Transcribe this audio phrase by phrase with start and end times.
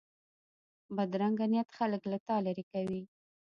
[0.95, 3.01] بدرنګه نیت خلک له تا لرې کوي